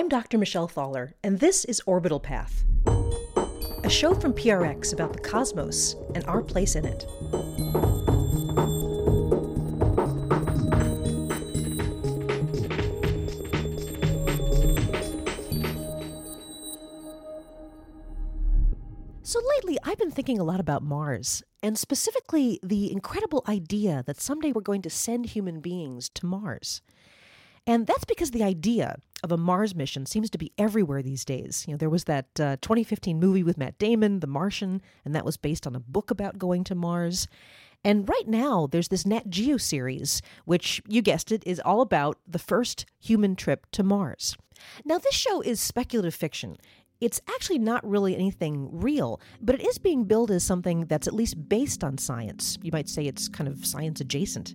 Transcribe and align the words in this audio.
I'm 0.00 0.08
Dr. 0.08 0.38
Michelle 0.38 0.66
Thaller, 0.66 1.12
and 1.22 1.40
this 1.40 1.66
is 1.66 1.82
Orbital 1.84 2.20
Path, 2.20 2.64
a 3.84 3.90
show 3.90 4.14
from 4.14 4.32
PRX 4.32 4.94
about 4.94 5.12
the 5.12 5.18
cosmos 5.18 5.94
and 6.14 6.24
our 6.24 6.40
place 6.40 6.74
in 6.74 6.86
it. 6.86 7.02
So 19.22 19.38
lately, 19.56 19.76
I've 19.84 19.98
been 19.98 20.10
thinking 20.10 20.38
a 20.38 20.44
lot 20.44 20.60
about 20.60 20.82
Mars, 20.82 21.42
and 21.62 21.78
specifically 21.78 22.58
the 22.62 22.90
incredible 22.90 23.44
idea 23.46 24.02
that 24.06 24.18
someday 24.18 24.52
we're 24.52 24.62
going 24.62 24.80
to 24.80 24.88
send 24.88 25.26
human 25.26 25.60
beings 25.60 26.08
to 26.14 26.24
Mars. 26.24 26.80
And 27.66 27.86
that's 27.86 28.06
because 28.06 28.30
the 28.30 28.42
idea 28.42 28.96
of 29.22 29.32
a 29.32 29.36
Mars 29.36 29.74
mission 29.74 30.06
seems 30.06 30.30
to 30.30 30.38
be 30.38 30.52
everywhere 30.58 31.02
these 31.02 31.24
days. 31.24 31.64
You 31.66 31.74
know, 31.74 31.78
there 31.78 31.90
was 31.90 32.04
that 32.04 32.26
uh, 32.38 32.56
2015 32.60 33.18
movie 33.18 33.42
with 33.42 33.58
Matt 33.58 33.78
Damon, 33.78 34.20
The 34.20 34.26
Martian, 34.26 34.82
and 35.04 35.14
that 35.14 35.24
was 35.24 35.36
based 35.36 35.66
on 35.66 35.74
a 35.74 35.80
book 35.80 36.10
about 36.10 36.38
going 36.38 36.64
to 36.64 36.74
Mars. 36.74 37.28
And 37.82 38.08
right 38.08 38.28
now, 38.28 38.68
there's 38.70 38.88
this 38.88 39.06
Nat 39.06 39.30
Geo 39.30 39.56
series, 39.56 40.20
which, 40.44 40.82
you 40.86 41.00
guessed 41.00 41.32
it, 41.32 41.42
is 41.46 41.60
all 41.60 41.80
about 41.80 42.18
the 42.26 42.38
first 42.38 42.84
human 42.98 43.36
trip 43.36 43.66
to 43.72 43.82
Mars. 43.82 44.36
Now, 44.84 44.98
this 44.98 45.14
show 45.14 45.40
is 45.40 45.60
speculative 45.60 46.14
fiction. 46.14 46.56
It's 47.00 47.20
actually 47.34 47.58
not 47.58 47.88
really 47.88 48.14
anything 48.14 48.68
real, 48.70 49.20
but 49.40 49.54
it 49.54 49.66
is 49.66 49.78
being 49.78 50.04
billed 50.04 50.30
as 50.30 50.44
something 50.44 50.84
that's 50.84 51.06
at 51.06 51.14
least 51.14 51.48
based 51.48 51.82
on 51.82 51.96
science. 51.96 52.58
You 52.62 52.70
might 52.72 52.90
say 52.90 53.06
it's 53.06 53.28
kind 53.28 53.48
of 53.48 53.64
science 53.64 54.02
adjacent. 54.02 54.54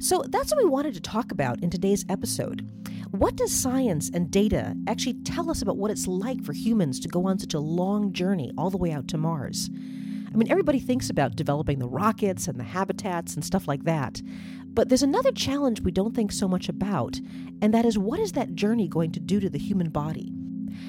So 0.00 0.24
that's 0.28 0.52
what 0.52 0.62
we 0.62 0.68
wanted 0.68 0.94
to 0.94 1.00
talk 1.00 1.30
about 1.30 1.62
in 1.62 1.70
today's 1.70 2.04
episode. 2.08 2.68
What 3.14 3.36
does 3.36 3.52
science 3.52 4.10
and 4.12 4.28
data 4.28 4.74
actually 4.88 5.12
tell 5.22 5.48
us 5.48 5.62
about 5.62 5.76
what 5.76 5.92
it's 5.92 6.08
like 6.08 6.42
for 6.42 6.52
humans 6.52 6.98
to 6.98 7.06
go 7.06 7.28
on 7.28 7.38
such 7.38 7.54
a 7.54 7.60
long 7.60 8.12
journey 8.12 8.50
all 8.58 8.70
the 8.70 8.76
way 8.76 8.90
out 8.90 9.06
to 9.06 9.16
Mars? 9.16 9.70
I 9.72 10.36
mean, 10.36 10.50
everybody 10.50 10.80
thinks 10.80 11.10
about 11.10 11.36
developing 11.36 11.78
the 11.78 11.86
rockets 11.86 12.48
and 12.48 12.58
the 12.58 12.64
habitats 12.64 13.36
and 13.36 13.44
stuff 13.44 13.68
like 13.68 13.84
that. 13.84 14.20
But 14.64 14.88
there's 14.88 15.04
another 15.04 15.30
challenge 15.30 15.80
we 15.80 15.92
don't 15.92 16.12
think 16.12 16.32
so 16.32 16.48
much 16.48 16.68
about, 16.68 17.20
and 17.62 17.72
that 17.72 17.84
is 17.84 17.96
what 17.96 18.18
is 18.18 18.32
that 18.32 18.56
journey 18.56 18.88
going 18.88 19.12
to 19.12 19.20
do 19.20 19.38
to 19.38 19.48
the 19.48 19.60
human 19.60 19.90
body? 19.90 20.32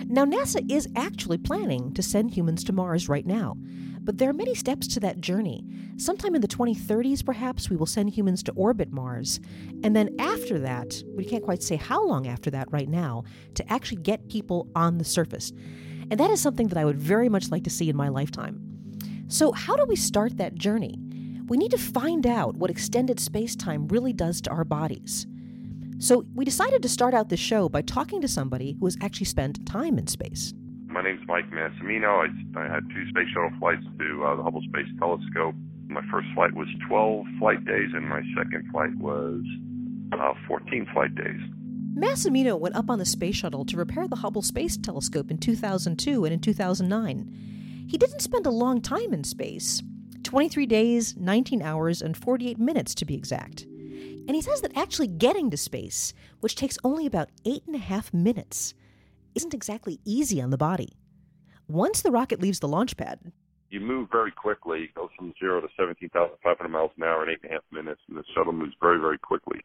Now, 0.08 0.26
NASA 0.26 0.68
is 0.68 0.90
actually 0.96 1.38
planning 1.38 1.94
to 1.94 2.02
send 2.02 2.32
humans 2.32 2.64
to 2.64 2.74
Mars 2.74 3.08
right 3.08 3.28
now. 3.28 3.56
But 4.06 4.20
there 4.20 4.30
are 4.30 4.34
many 4.34 4.54
steps 4.54 4.88
to 4.90 5.00
that 5.00 5.20
journey. 5.20 5.66
Sometime 5.98 6.36
in 6.36 6.42
the 6.42 6.48
2030s, 6.48 7.26
perhaps, 7.26 7.72
we 7.72 7.76
will 7.76 7.88
send 7.88 8.12
humans 8.12 8.44
to 8.44 8.52
orbit 8.52 8.92
Mars. 8.92 9.40
And 9.84 9.96
then 9.96 10.16
after 10.20 10.60
that, 10.60 11.02
we 11.16 11.26
can't 11.26 11.44
quite 11.44 11.64
say 11.64 11.76
how 11.76 12.06
long 12.06 12.28
after 12.28 12.52
that 12.52 12.72
right 12.72 12.88
now, 12.88 13.24
to 13.56 13.74
actually 13.74 14.04
get 14.04 14.30
people 14.30 14.68
on 14.76 15.00
the 15.00 15.04
surface. 15.04 15.52
And 16.12 16.20
that 16.20 16.30
is 16.30 16.40
something 16.40 16.68
that 16.68 16.78
I 16.78 16.86
would 16.86 17.00
very 17.00 17.30
much 17.30 17.50
like 17.50 17.64
to 17.64 17.72
see 17.72 17.90
in 17.90 17.96
my 17.96 18.10
lifetime. 18.10 18.62
So, 19.28 19.52
how 19.52 19.76
do 19.76 19.86
we 19.86 19.96
start 19.96 20.38
that 20.38 20.54
journey? 20.54 21.00
We 21.48 21.58
need 21.58 21.72
to 21.72 21.78
find 21.80 22.28
out 22.28 22.58
what 22.58 22.70
extended 22.70 23.20
space 23.20 23.56
time 23.56 23.88
really 23.88 24.14
does 24.14 24.40
to 24.42 24.52
our 24.52 24.64
bodies. 24.64 25.26
So, 25.98 26.26
we 26.36 26.46
decided 26.46 26.84
to 26.84 26.90
start 26.90 27.16
out 27.16 27.30
the 27.30 27.38
show 27.38 27.70
by 27.70 27.82
talking 27.82 28.22
to 28.22 28.28
somebody 28.28 28.78
who 28.80 28.86
has 28.86 28.98
actually 29.02 29.26
spent 29.26 29.66
time 29.66 29.98
in 29.98 30.06
space. 30.06 30.54
My 30.96 31.04
name's 31.04 31.28
Mike 31.28 31.52
Massimino. 31.52 32.26
I, 32.26 32.58
I 32.58 32.74
had 32.74 32.88
two 32.88 33.10
space 33.10 33.28
shuttle 33.34 33.52
flights 33.60 33.84
to 34.00 34.24
uh, 34.24 34.38
the 34.38 34.44
Hubble 34.44 34.62
Space 34.62 34.88
Telescope. 34.98 35.54
My 35.90 36.00
first 36.10 36.26
flight 36.34 36.54
was 36.54 36.70
12 36.88 37.26
flight 37.38 37.66
days, 37.66 37.90
and 37.94 38.08
my 38.08 38.22
second 38.34 38.64
flight 38.72 38.96
was 38.96 39.42
uh, 40.14 40.34
14 40.48 40.88
flight 40.94 41.14
days. 41.16 41.42
Massimino 41.98 42.58
went 42.58 42.78
up 42.78 42.90
on 42.90 42.98
the 42.98 43.06
space 43.06 43.36
shuttle 43.36 43.66
to 43.66 43.76
repair 43.76 44.08
the 44.08 44.16
Hubble 44.16 44.42
Space 44.42 44.78
Telescope 44.78 45.30
in 45.30 45.38
2002 45.38 46.24
and 46.24 46.34
in 46.34 46.40
2009. 46.40 47.86
He 47.90 47.98
didn't 47.98 48.22
spend 48.22 48.46
a 48.46 48.50
long 48.52 48.80
time 48.80 49.14
in 49.14 49.26
space 49.26 49.84
23 50.24 50.66
days, 50.66 51.18
19 51.18 51.62
hours, 51.62 52.02
and 52.02 52.16
48 52.16 52.58
minutes 52.58 52.96
to 52.96 53.04
be 53.04 53.16
exact. 53.16 53.64
And 53.64 54.32
he 54.32 54.42
says 54.42 54.62
that 54.62 54.78
actually 54.78 55.08
getting 55.08 55.50
to 55.52 55.58
space, 55.58 56.14
which 56.40 56.56
takes 56.56 56.78
only 56.86 57.06
about 57.06 57.32
eight 57.44 57.64
and 57.68 57.76
a 57.76 57.80
half 57.80 58.14
minutes, 58.14 58.74
isn't 59.36 59.54
exactly 59.54 60.00
easy 60.06 60.42
on 60.42 60.50
the 60.50 60.58
body. 60.58 60.98
Once 61.68 62.02
the 62.02 62.12
rocket 62.12 62.42
leaves 62.42 62.60
the 62.60 62.68
launch 62.68 62.96
pad, 62.96 63.20
you 63.70 63.80
move 63.80 64.08
very 64.12 64.32
quickly. 64.32 64.84
It 64.84 64.96
goes 64.96 65.10
from 65.18 65.34
zero 65.40 65.60
to 65.60 65.68
17,500 65.78 66.70
miles 66.70 66.92
an 66.98 67.04
hour 67.04 67.24
in 67.24 67.30
eight 67.30 67.40
and 67.44 67.52
a 67.52 67.54
half 67.56 67.64
minutes, 67.72 68.02
and 68.08 68.18
the 68.18 68.24
shuttle 68.34 68.54
moves 68.54 68.74
very, 68.80 69.00
very 69.00 69.18
quickly. 69.18 69.60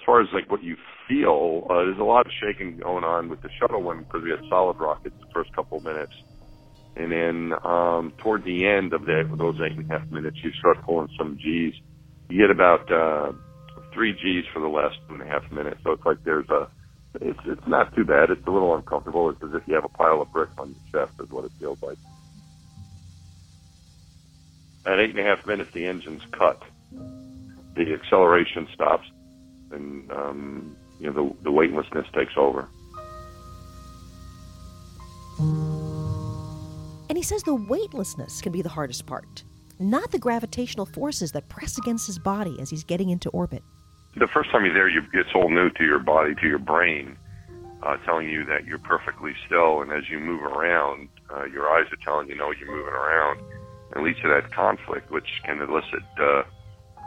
As 0.00 0.06
far 0.06 0.22
as 0.22 0.28
like 0.32 0.50
what 0.50 0.62
you 0.62 0.76
feel, 1.08 1.66
uh, 1.68 1.84
there's 1.84 1.98
a 1.98 2.04
lot 2.04 2.26
of 2.26 2.32
shaking 2.40 2.78
going 2.78 3.04
on 3.04 3.28
with 3.28 3.42
the 3.42 3.50
shuttle 3.60 3.82
one 3.82 4.04
because 4.04 4.22
we 4.22 4.30
had 4.30 4.40
solid 4.48 4.78
rockets 4.78 5.14
the 5.20 5.32
first 5.32 5.54
couple 5.54 5.78
of 5.78 5.84
minutes, 5.84 6.12
and 6.96 7.10
then 7.10 7.52
um, 7.64 8.12
toward 8.18 8.44
the 8.44 8.66
end 8.66 8.92
of 8.92 9.04
the, 9.04 9.24
those 9.36 9.56
eight 9.60 9.76
and 9.76 9.90
a 9.90 9.98
half 9.98 10.08
minutes, 10.10 10.36
you 10.42 10.50
start 10.58 10.82
pulling 10.84 11.08
some 11.18 11.36
G's. 11.36 11.74
You 12.28 12.40
get 12.40 12.50
about 12.50 12.90
uh, 12.90 13.32
three 13.92 14.12
G's 14.12 14.44
for 14.52 14.60
the 14.60 14.68
last 14.68 14.96
two 15.08 15.14
and 15.14 15.22
a 15.22 15.26
half 15.26 15.50
minutes, 15.50 15.80
so 15.84 15.92
it's 15.92 16.04
like 16.04 16.22
there's 16.24 16.48
a 16.48 16.68
it's 17.20 17.40
it's 17.44 17.66
not 17.66 17.94
too 17.94 18.04
bad. 18.04 18.30
It's 18.30 18.46
a 18.46 18.50
little 18.50 18.74
uncomfortable. 18.74 19.30
It's 19.30 19.42
as 19.42 19.54
if 19.54 19.62
you 19.66 19.74
have 19.74 19.84
a 19.84 19.88
pile 19.88 20.20
of 20.20 20.32
bricks 20.32 20.52
on 20.58 20.74
your 20.92 21.06
chest, 21.06 21.20
is 21.20 21.30
what 21.30 21.44
it 21.44 21.52
feels 21.58 21.82
like. 21.82 21.98
At 24.86 24.98
eight 24.98 25.10
and 25.10 25.18
a 25.18 25.22
half 25.22 25.46
minutes, 25.46 25.70
the 25.72 25.86
engine's 25.86 26.22
cut. 26.32 26.62
The 27.74 27.92
acceleration 27.94 28.68
stops, 28.74 29.08
and 29.70 30.10
um, 30.12 30.76
you 31.00 31.10
know 31.10 31.12
the 31.12 31.44
the 31.44 31.52
weightlessness 31.52 32.06
takes 32.12 32.34
over. 32.36 32.68
And 37.08 37.18
he 37.18 37.22
says 37.22 37.42
the 37.42 37.54
weightlessness 37.54 38.40
can 38.40 38.52
be 38.52 38.62
the 38.62 38.68
hardest 38.68 39.06
part, 39.06 39.42
not 39.78 40.10
the 40.12 40.18
gravitational 40.18 40.86
forces 40.86 41.32
that 41.32 41.48
press 41.48 41.76
against 41.78 42.06
his 42.06 42.18
body 42.18 42.56
as 42.60 42.70
he's 42.70 42.84
getting 42.84 43.10
into 43.10 43.30
orbit 43.30 43.62
the 44.16 44.28
first 44.32 44.50
time 44.50 44.64
you're 44.64 44.74
there, 44.74 44.88
you, 44.88 45.02
it's 45.12 45.30
all 45.34 45.50
new 45.50 45.70
to 45.70 45.84
your 45.84 45.98
body, 45.98 46.34
to 46.34 46.46
your 46.46 46.58
brain, 46.58 47.16
uh, 47.82 47.96
telling 48.04 48.28
you 48.28 48.44
that 48.46 48.64
you're 48.64 48.78
perfectly 48.78 49.32
still. 49.46 49.82
And 49.82 49.92
as 49.92 50.04
you 50.10 50.18
move 50.18 50.42
around, 50.42 51.08
uh, 51.34 51.44
your 51.46 51.68
eyes 51.68 51.86
are 51.92 52.04
telling 52.04 52.28
you, 52.28 52.36
know, 52.36 52.52
you're 52.52 52.70
moving 52.70 52.94
around. 52.94 53.40
And 53.94 54.04
leads 54.04 54.20
to 54.22 54.28
that 54.28 54.52
conflict, 54.52 55.10
which 55.10 55.28
can 55.44 55.60
elicit 55.60 56.02
uh, 56.18 56.42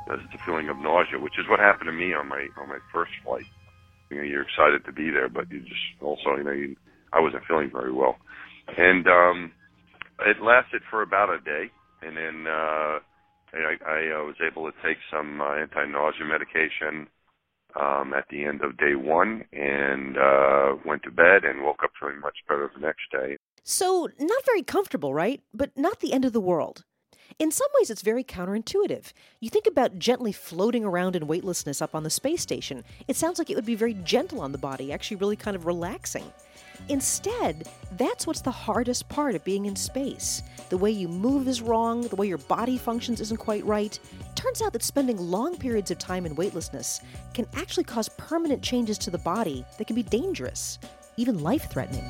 the 0.07 0.39
feeling 0.45 0.69
of 0.69 0.77
nausea, 0.77 1.19
which 1.19 1.37
is 1.37 1.45
what 1.49 1.59
happened 1.59 1.87
to 1.87 1.91
me 1.91 2.13
on 2.13 2.29
my 2.29 2.47
on 2.57 2.69
my 2.69 2.79
first 2.93 3.11
flight. 3.25 3.45
You 4.09 4.17
know, 4.17 4.23
you're 4.23 4.43
excited 4.43 4.85
to 4.85 4.93
be 4.93 5.09
there, 5.09 5.27
but 5.27 5.51
you 5.51 5.59
just 5.59 6.01
also, 6.01 6.37
you 6.37 6.43
know, 6.43 6.51
you, 6.51 6.75
I 7.11 7.19
wasn't 7.19 7.43
feeling 7.45 7.69
very 7.71 7.91
well, 7.91 8.15
and 8.77 9.05
um, 9.07 9.51
it 10.25 10.41
lasted 10.41 10.81
for 10.89 11.01
about 11.01 11.29
a 11.29 11.39
day, 11.39 11.69
and 12.01 12.15
then 12.15 12.47
uh, 12.47 12.99
I, 13.53 13.75
I 13.85 14.19
uh, 14.19 14.23
was 14.23 14.35
able 14.45 14.69
to 14.69 14.77
take 14.85 14.97
some 15.11 15.41
uh, 15.41 15.55
anti-nausea 15.55 16.25
medication 16.25 17.07
um, 17.79 18.13
at 18.13 18.25
the 18.29 18.43
end 18.43 18.61
of 18.61 18.77
day 18.77 18.95
one 18.95 19.43
and 19.53 20.17
uh, 20.17 20.75
went 20.85 21.03
to 21.03 21.11
bed 21.11 21.43
and 21.43 21.63
woke 21.63 21.83
up 21.83 21.91
feeling 21.99 22.19
much 22.19 22.37
better 22.47 22.69
the 22.73 22.81
next 22.81 23.11
day. 23.11 23.37
So, 23.63 24.07
not 24.19 24.45
very 24.45 24.63
comfortable, 24.63 25.13
right? 25.13 25.41
But 25.53 25.71
not 25.77 25.99
the 25.99 26.13
end 26.13 26.25
of 26.25 26.33
the 26.33 26.39
world. 26.39 26.85
In 27.39 27.51
some 27.51 27.67
ways, 27.77 27.89
it's 27.89 28.01
very 28.01 28.23
counterintuitive. 28.23 29.11
You 29.41 29.49
think 29.49 29.67
about 29.67 29.99
gently 29.99 30.31
floating 30.31 30.85
around 30.85 31.15
in 31.15 31.27
weightlessness 31.27 31.81
up 31.81 31.93
on 31.93 32.03
the 32.03 32.09
space 32.09 32.41
station. 32.41 32.83
It 33.07 33.15
sounds 33.15 33.37
like 33.37 33.49
it 33.49 33.55
would 33.55 33.65
be 33.65 33.75
very 33.75 33.93
gentle 33.93 34.39
on 34.39 34.53
the 34.53 34.57
body, 34.57 34.91
actually, 34.91 35.17
really 35.17 35.35
kind 35.35 35.55
of 35.55 35.65
relaxing. 35.65 36.31
Instead, 36.89 37.67
that's 37.97 38.25
what's 38.25 38.41
the 38.41 38.51
hardest 38.51 39.09
part 39.09 39.35
of 39.35 39.43
being 39.43 39.65
in 39.65 39.75
space. 39.75 40.43
The 40.69 40.77
way 40.77 40.91
you 40.91 41.07
move 41.07 41.47
is 41.47 41.61
wrong, 41.61 42.01
the 42.01 42.15
way 42.15 42.27
your 42.27 42.37
body 42.37 42.77
functions 42.77 43.21
isn't 43.21 43.37
quite 43.37 43.65
right. 43.65 43.99
It 44.19 44.35
turns 44.35 44.61
out 44.61 44.73
that 44.73 44.83
spending 44.83 45.17
long 45.17 45.57
periods 45.57 45.91
of 45.91 45.97
time 45.97 46.25
in 46.25 46.35
weightlessness 46.35 47.01
can 47.33 47.45
actually 47.55 47.85
cause 47.85 48.09
permanent 48.09 48.61
changes 48.61 48.97
to 48.99 49.11
the 49.11 49.17
body 49.17 49.65
that 49.77 49.87
can 49.87 49.95
be 49.95 50.03
dangerous, 50.03 50.79
even 51.17 51.39
life 51.39 51.69
threatening. 51.69 52.05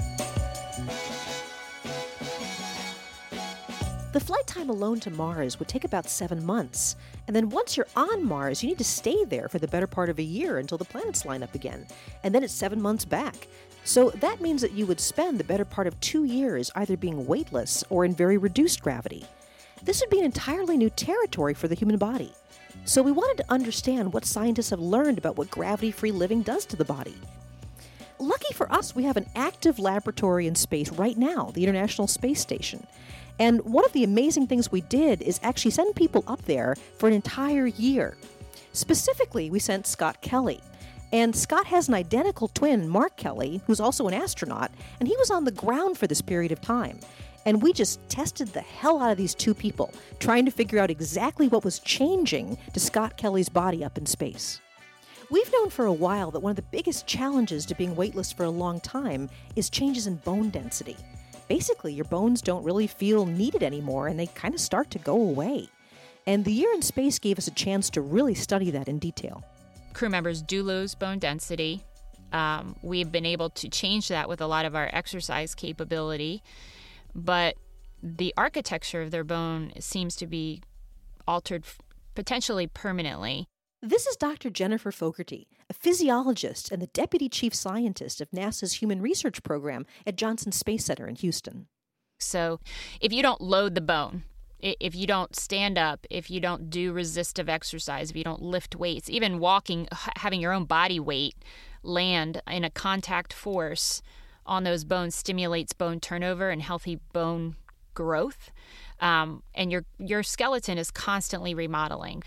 The 4.17 4.25
flight 4.25 4.47
time 4.47 4.71
alone 4.71 4.99
to 5.01 5.11
Mars 5.11 5.59
would 5.59 5.67
take 5.67 5.83
about 5.83 6.09
seven 6.09 6.43
months. 6.43 6.95
And 7.27 7.35
then 7.35 7.49
once 7.49 7.77
you're 7.77 7.87
on 7.95 8.25
Mars, 8.25 8.63
you 8.63 8.69
need 8.69 8.79
to 8.79 8.83
stay 8.83 9.25
there 9.25 9.47
for 9.47 9.59
the 9.59 9.67
better 9.67 9.85
part 9.85 10.09
of 10.09 10.17
a 10.17 10.23
year 10.23 10.57
until 10.57 10.79
the 10.79 10.85
planets 10.85 11.23
line 11.23 11.43
up 11.43 11.53
again. 11.53 11.85
And 12.23 12.33
then 12.33 12.41
it's 12.41 12.51
seven 12.51 12.81
months 12.81 13.05
back. 13.05 13.47
So 13.87 14.09
that 14.09 14.41
means 14.41 14.61
that 14.63 14.73
you 14.73 14.85
would 14.85 14.99
spend 14.99 15.39
the 15.39 15.45
better 15.45 15.63
part 15.63 15.87
of 15.87 15.97
two 16.01 16.25
years 16.25 16.69
either 16.75 16.97
being 16.97 17.25
weightless 17.25 17.85
or 17.89 18.03
in 18.03 18.13
very 18.13 18.37
reduced 18.37 18.81
gravity. 18.81 19.25
This 19.81 20.01
would 20.01 20.09
be 20.09 20.19
an 20.19 20.25
entirely 20.25 20.75
new 20.75 20.89
territory 20.89 21.53
for 21.53 21.69
the 21.69 21.75
human 21.75 21.97
body. 21.97 22.33
So 22.83 23.01
we 23.01 23.13
wanted 23.13 23.37
to 23.37 23.49
understand 23.49 24.11
what 24.11 24.25
scientists 24.25 24.71
have 24.71 24.81
learned 24.81 25.17
about 25.17 25.37
what 25.37 25.49
gravity 25.49 25.91
free 25.91 26.11
living 26.11 26.41
does 26.41 26.65
to 26.65 26.75
the 26.75 26.83
body. 26.83 27.15
Lucky 28.19 28.53
for 28.53 28.69
us, 28.73 28.93
we 28.93 29.03
have 29.03 29.15
an 29.15 29.29
active 29.37 29.79
laboratory 29.79 30.47
in 30.47 30.55
space 30.55 30.91
right 30.91 31.17
now, 31.17 31.51
the 31.53 31.63
International 31.63 32.07
Space 32.07 32.41
Station. 32.41 32.85
And 33.39 33.63
one 33.63 33.85
of 33.85 33.93
the 33.93 34.03
amazing 34.03 34.47
things 34.47 34.69
we 34.69 34.81
did 34.81 35.21
is 35.21 35.39
actually 35.43 35.71
send 35.71 35.95
people 35.95 36.25
up 36.27 36.41
there 36.41 36.75
for 36.97 37.07
an 37.07 37.15
entire 37.15 37.67
year. 37.67 38.17
Specifically, 38.73 39.49
we 39.49 39.59
sent 39.59 39.87
Scott 39.87 40.19
Kelly. 40.19 40.59
And 41.13 41.35
Scott 41.35 41.67
has 41.67 41.87
an 41.87 41.93
identical 41.93 42.49
twin, 42.49 42.89
Mark 42.89 43.15
Kelly, 43.15 43.61
who's 43.65 43.79
also 43.79 44.07
an 44.07 44.13
astronaut, 44.13 44.71
and 44.99 45.07
he 45.07 45.15
was 45.17 45.31
on 45.31 45.45
the 45.45 45.51
ground 45.51 45.97
for 45.97 46.05
this 46.05 46.21
period 46.21 46.51
of 46.51 46.59
time. 46.59 46.99
And 47.45 47.61
we 47.61 47.71
just 47.71 48.01
tested 48.09 48.49
the 48.49 48.61
hell 48.61 49.01
out 49.01 49.11
of 49.11 49.17
these 49.17 49.33
two 49.33 49.53
people, 49.53 49.93
trying 50.19 50.43
to 50.45 50.51
figure 50.51 50.79
out 50.79 50.91
exactly 50.91 51.47
what 51.47 51.63
was 51.63 51.79
changing 51.79 52.57
to 52.73 52.79
Scott 52.79 53.15
Kelly's 53.15 53.47
body 53.47 53.85
up 53.85 53.97
in 53.97 54.05
space. 54.05 54.59
We've 55.29 55.51
known 55.53 55.69
for 55.69 55.85
a 55.85 55.93
while 55.93 56.29
that 56.31 56.41
one 56.41 56.51
of 56.51 56.55
the 56.57 56.61
biggest 56.61 57.07
challenges 57.07 57.65
to 57.67 57.75
being 57.75 57.95
weightless 57.95 58.33
for 58.33 58.43
a 58.43 58.49
long 58.49 58.81
time 58.81 59.29
is 59.55 59.69
changes 59.69 60.07
in 60.07 60.15
bone 60.17 60.49
density. 60.49 60.97
Basically, 61.47 61.93
your 61.93 62.05
bones 62.05 62.41
don't 62.41 62.65
really 62.65 62.87
feel 62.87 63.25
needed 63.25 63.63
anymore 63.63 64.07
and 64.07 64.19
they 64.19 64.27
kind 64.27 64.53
of 64.53 64.59
start 64.59 64.91
to 64.91 64.99
go 64.99 65.15
away. 65.15 65.69
And 66.25 66.43
the 66.43 66.51
year 66.51 66.73
in 66.73 66.81
space 66.81 67.19
gave 67.19 67.37
us 67.37 67.47
a 67.47 67.51
chance 67.51 67.89
to 67.91 68.01
really 68.01 68.35
study 68.35 68.71
that 68.71 68.89
in 68.89 68.99
detail 68.99 69.43
crew 69.97 70.09
members 70.09 70.43
do 70.43 70.61
lose 70.61 70.93
bone 70.93 71.17
density. 71.17 71.83
Um, 72.31 72.75
we've 72.83 73.11
been 73.11 73.25
able 73.25 73.49
to 73.51 73.67
change 73.67 74.09
that 74.09 74.29
with 74.29 74.41
a 74.41 74.47
lot 74.47 74.65
of 74.65 74.75
our 74.75 74.89
exercise 74.93 75.55
capability, 75.55 76.43
but 77.15 77.55
the 78.03 78.31
architecture 78.37 79.01
of 79.01 79.09
their 79.09 79.23
bone 79.23 79.73
seems 79.79 80.15
to 80.17 80.27
be 80.27 80.61
altered 81.27 81.65
potentially 82.13 82.67
permanently. 82.67 83.47
This 83.81 84.05
is 84.05 84.15
Dr. 84.15 84.51
Jennifer 84.51 84.91
Fogarty, 84.91 85.47
a 85.67 85.73
physiologist 85.73 86.71
and 86.71 86.79
the 86.79 86.87
deputy 86.87 87.27
chief 87.27 87.55
scientist 87.55 88.21
of 88.21 88.29
NASA's 88.29 88.73
Human 88.73 89.01
Research 89.01 89.41
Program 89.41 89.87
at 90.05 90.15
Johnson 90.15 90.51
Space 90.51 90.85
Center 90.85 91.07
in 91.07 91.15
Houston. 91.15 91.67
So, 92.19 92.59
if 93.01 93.11
you 93.11 93.23
don't 93.23 93.41
load 93.41 93.73
the 93.73 93.81
bone, 93.81 94.23
if 94.59 94.95
you 94.95 95.05
don't 95.07 95.35
stand 95.35 95.77
up, 95.77 96.05
if 96.09 96.29
you 96.29 96.39
don't 96.39 96.69
do 96.69 96.91
resistive 96.91 97.47
exercise, 97.47 98.09
if 98.09 98.15
you 98.15 98.23
don't 98.23 98.41
lift 98.41 98.75
weights, 98.75 99.09
even 99.09 99.39
walking, 99.39 99.87
having 100.17 100.41
your 100.41 100.53
own 100.53 100.65
body 100.65 100.99
weight 100.99 101.35
land 101.83 102.41
in 102.47 102.63
a 102.63 102.69
contact 102.69 103.33
force 103.33 104.01
on 104.45 104.63
those 104.63 104.83
bones 104.83 105.15
stimulates 105.15 105.73
bone 105.73 105.99
turnover 105.99 106.49
and 106.49 106.61
healthy 106.61 106.99
bone 107.13 107.55
growth 107.97 108.51
um, 108.99 109.43
and 109.53 109.71
your 109.71 109.85
your 109.99 110.23
skeleton 110.23 110.77
is 110.77 110.89
constantly 110.89 111.53
remodeling. 111.53 112.23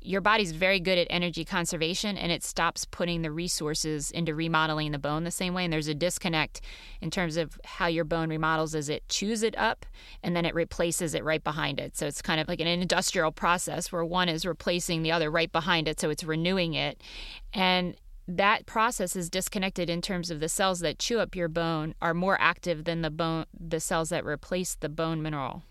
Your 0.00 0.20
body's 0.20 0.52
very 0.52 0.78
good 0.78 0.98
at 0.98 1.06
energy 1.08 1.44
conservation, 1.44 2.18
and 2.18 2.30
it 2.30 2.44
stops 2.44 2.84
putting 2.84 3.22
the 3.22 3.30
resources 3.30 4.10
into 4.10 4.34
remodeling 4.34 4.92
the 4.92 4.98
bone 4.98 5.24
the 5.24 5.30
same 5.30 5.54
way. 5.54 5.64
And 5.64 5.72
there's 5.72 5.88
a 5.88 5.94
disconnect 5.94 6.60
in 7.00 7.10
terms 7.10 7.36
of 7.36 7.58
how 7.64 7.86
your 7.86 8.04
bone 8.04 8.28
remodels 8.28 8.74
as 8.74 8.88
it 8.88 9.08
chews 9.08 9.42
it 9.42 9.56
up, 9.56 9.86
and 10.22 10.36
then 10.36 10.44
it 10.44 10.54
replaces 10.54 11.14
it 11.14 11.24
right 11.24 11.42
behind 11.42 11.80
it. 11.80 11.96
So 11.96 12.06
it's 12.06 12.20
kind 12.20 12.40
of 12.40 12.48
like 12.48 12.60
an 12.60 12.66
industrial 12.66 13.32
process 13.32 13.90
where 13.90 14.04
one 14.04 14.28
is 14.28 14.44
replacing 14.44 15.02
the 15.02 15.12
other 15.12 15.30
right 15.30 15.50
behind 15.50 15.88
it, 15.88 16.00
so 16.00 16.10
it's 16.10 16.24
renewing 16.24 16.74
it, 16.74 17.02
and 17.54 17.96
that 18.28 18.66
process 18.66 19.16
is 19.16 19.30
disconnected 19.30 19.90
in 19.90 20.00
terms 20.00 20.30
of 20.30 20.40
the 20.40 20.48
cells 20.48 20.80
that 20.80 20.98
chew 20.98 21.18
up 21.18 21.34
your 21.34 21.48
bone 21.48 21.94
are 22.00 22.14
more 22.14 22.40
active 22.40 22.84
than 22.84 23.02
the 23.02 23.10
bone 23.10 23.46
the 23.58 23.80
cells 23.80 24.10
that 24.10 24.24
replace 24.24 24.74
the 24.76 24.88
bone 24.88 25.22
mineral. 25.22 25.62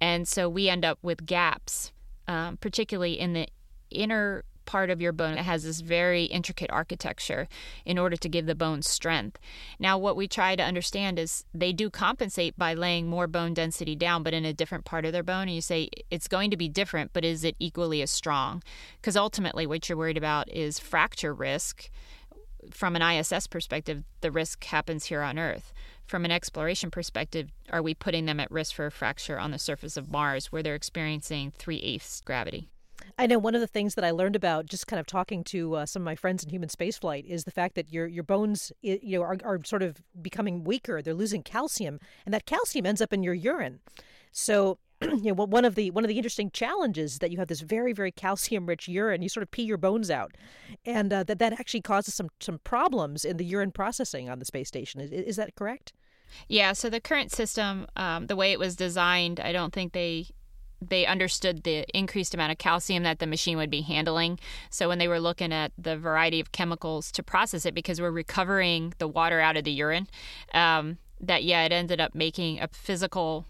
And 0.00 0.26
so 0.26 0.48
we 0.48 0.68
end 0.68 0.84
up 0.84 0.98
with 1.02 1.26
gaps, 1.26 1.92
um, 2.26 2.56
particularly 2.56 3.18
in 3.18 3.32
the 3.34 3.48
inner 3.90 4.44
part 4.64 4.90
of 4.90 5.00
your 5.00 5.12
bone 5.12 5.34
that 5.34 5.44
has 5.44 5.64
this 5.64 5.80
very 5.80 6.24
intricate 6.24 6.70
architecture 6.70 7.48
in 7.84 7.98
order 7.98 8.16
to 8.16 8.28
give 8.28 8.46
the 8.46 8.54
bone 8.54 8.82
strength. 8.82 9.38
Now, 9.78 9.98
what 9.98 10.16
we 10.16 10.28
try 10.28 10.56
to 10.56 10.62
understand 10.62 11.18
is 11.18 11.44
they 11.54 11.72
do 11.72 11.90
compensate 11.90 12.56
by 12.56 12.74
laying 12.74 13.08
more 13.08 13.26
bone 13.26 13.54
density 13.54 13.96
down, 13.96 14.22
but 14.22 14.34
in 14.34 14.44
a 14.44 14.52
different 14.52 14.84
part 14.84 15.04
of 15.04 15.12
their 15.12 15.22
bone. 15.22 15.42
And 15.42 15.54
you 15.54 15.60
say 15.60 15.90
it's 16.10 16.28
going 16.28 16.50
to 16.50 16.56
be 16.56 16.68
different, 16.68 17.12
but 17.12 17.24
is 17.24 17.44
it 17.44 17.56
equally 17.58 18.02
as 18.02 18.10
strong? 18.10 18.62
Because 19.00 19.16
ultimately, 19.16 19.66
what 19.66 19.88
you're 19.88 19.98
worried 19.98 20.18
about 20.18 20.48
is 20.50 20.78
fracture 20.78 21.34
risk. 21.34 21.90
From 22.70 22.94
an 22.94 23.02
ISS 23.02 23.46
perspective, 23.46 24.04
the 24.20 24.30
risk 24.30 24.64
happens 24.64 25.06
here 25.06 25.22
on 25.22 25.38
Earth 25.38 25.72
from 26.10 26.24
an 26.24 26.32
exploration 26.32 26.90
perspective, 26.90 27.50
are 27.70 27.80
we 27.80 27.94
putting 27.94 28.26
them 28.26 28.40
at 28.40 28.50
risk 28.50 28.74
for 28.74 28.86
a 28.86 28.90
fracture 28.90 29.38
on 29.38 29.52
the 29.52 29.58
surface 29.60 29.96
of 29.96 30.10
Mars 30.10 30.50
where 30.50 30.60
they're 30.60 30.74
experiencing 30.74 31.52
three 31.56 31.78
eighths 31.78 32.20
gravity? 32.20 32.68
I 33.18 33.26
know 33.26 33.38
one 33.38 33.54
of 33.54 33.60
the 33.60 33.66
things 33.66 33.94
that 33.94 34.04
I 34.04 34.10
learned 34.10 34.36
about 34.36 34.66
just 34.66 34.86
kind 34.86 35.00
of 35.00 35.06
talking 35.06 35.44
to 35.44 35.76
uh, 35.76 35.86
some 35.86 36.02
of 36.02 36.04
my 36.04 36.14
friends 36.14 36.42
in 36.42 36.50
human 36.50 36.68
spaceflight 36.68 37.24
is 37.26 37.44
the 37.44 37.50
fact 37.50 37.74
that 37.74 37.92
your 37.92 38.06
your 38.06 38.24
bones 38.24 38.72
you 38.82 39.18
know 39.18 39.22
are, 39.22 39.36
are 39.44 39.60
sort 39.64 39.82
of 39.82 40.02
becoming 40.20 40.64
weaker. 40.64 41.02
They're 41.02 41.14
losing 41.14 41.42
calcium, 41.42 42.00
and 42.24 42.34
that 42.34 42.46
calcium 42.46 42.86
ends 42.86 43.00
up 43.00 43.12
in 43.12 43.22
your 43.22 43.34
urine. 43.34 43.80
So 44.32 44.78
you 45.02 45.34
know 45.34 45.46
one 45.46 45.64
of 45.64 45.74
the 45.74 45.90
one 45.90 46.04
of 46.04 46.08
the 46.08 46.16
interesting 46.16 46.50
challenges 46.50 47.18
that 47.18 47.30
you 47.30 47.38
have 47.38 47.48
this 47.48 47.60
very 47.60 47.92
very 47.92 48.12
calcium 48.12 48.66
rich 48.66 48.86
urine 48.86 49.22
you 49.22 49.28
sort 49.28 49.42
of 49.42 49.50
pee 49.50 49.62
your 49.62 49.78
bones 49.78 50.10
out 50.10 50.36
and 50.84 51.12
uh, 51.12 51.22
that 51.24 51.38
that 51.38 51.54
actually 51.54 51.80
causes 51.80 52.14
some 52.14 52.28
some 52.38 52.58
problems 52.64 53.24
in 53.24 53.38
the 53.38 53.44
urine 53.44 53.72
processing 53.72 54.28
on 54.28 54.38
the 54.38 54.44
space 54.44 54.68
station 54.68 55.00
is, 55.00 55.10
is 55.10 55.36
that 55.36 55.54
correct 55.54 55.94
yeah 56.48 56.72
so 56.74 56.90
the 56.90 57.00
current 57.00 57.32
system 57.32 57.86
um, 57.96 58.26
the 58.26 58.36
way 58.36 58.52
it 58.52 58.58
was 58.58 58.76
designed 58.76 59.40
i 59.40 59.52
don't 59.52 59.72
think 59.72 59.92
they 59.94 60.26
they 60.80 61.06
understood 61.06 61.62
the 61.62 61.84
increased 61.96 62.34
amount 62.34 62.52
of 62.52 62.58
calcium 62.58 63.02
that 63.02 63.18
the 63.18 63.26
machine 63.26 63.56
would 63.56 63.70
be 63.70 63.82
handling. 63.82 64.38
So 64.70 64.88
when 64.88 64.98
they 64.98 65.08
were 65.08 65.20
looking 65.20 65.52
at 65.52 65.72
the 65.76 65.96
variety 65.96 66.40
of 66.40 66.52
chemicals 66.52 67.12
to 67.12 67.22
process 67.22 67.66
it, 67.66 67.74
because 67.74 68.00
we're 68.00 68.10
recovering 68.10 68.94
the 68.98 69.08
water 69.08 69.40
out 69.40 69.56
of 69.56 69.64
the 69.64 69.72
urine, 69.72 70.08
um, 70.54 70.98
that 71.20 71.44
yeah, 71.44 71.64
it 71.64 71.72
ended 71.72 72.00
up 72.00 72.14
making 72.14 72.60
a 72.60 72.68
physical 72.68 73.46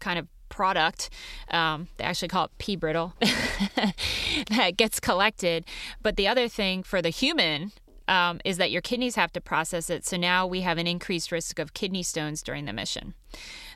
kind 0.00 0.18
of 0.18 0.26
product. 0.48 1.10
Um, 1.50 1.88
they 1.98 2.04
actually 2.04 2.28
call 2.28 2.46
it 2.46 2.50
pee 2.58 2.76
brittle 2.76 3.14
that 3.20 4.74
gets 4.76 4.98
collected. 5.00 5.64
But 6.02 6.16
the 6.16 6.26
other 6.26 6.48
thing 6.48 6.82
for 6.82 7.02
the 7.02 7.10
human 7.10 7.72
um, 8.06 8.40
is 8.44 8.56
that 8.56 8.70
your 8.70 8.80
kidneys 8.80 9.16
have 9.16 9.32
to 9.32 9.40
process 9.40 9.90
it. 9.90 10.06
So 10.06 10.16
now 10.16 10.46
we 10.46 10.62
have 10.62 10.78
an 10.78 10.86
increased 10.86 11.30
risk 11.30 11.58
of 11.58 11.74
kidney 11.74 12.02
stones 12.02 12.42
during 12.42 12.64
the 12.64 12.72
mission. 12.72 13.14